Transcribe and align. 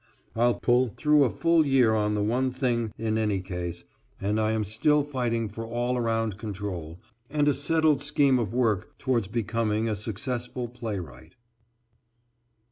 I'll 0.35 0.55
pull 0.59 0.87
through 0.97 1.25
a 1.25 1.29
full 1.29 1.63
year 1.63 1.93
on 1.93 2.15
the 2.15 2.23
one 2.23 2.49
thing 2.49 2.91
in 2.97 3.19
any 3.19 3.39
case, 3.39 3.85
and 4.19 4.39
I 4.41 4.51
am 4.51 4.63
still 4.63 5.03
fighting 5.03 5.47
for 5.47 5.63
all 5.63 5.95
around 5.95 6.39
control, 6.39 6.99
and 7.29 7.47
a 7.47 7.53
settled 7.53 8.01
scheme 8.01 8.39
of 8.39 8.51
work 8.51 8.97
towards 8.97 9.27
becoming 9.27 9.87
a 9.87 9.95
successful 9.95 10.67
playwright. 10.67 11.35